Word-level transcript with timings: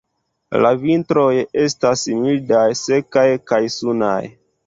La 0.65 0.69
vintroj 0.85 1.25
estas 1.65 2.07
mildaj, 2.23 2.65
sekaj 2.81 3.27
kaj 3.53 3.63
sunaj. 3.77 4.19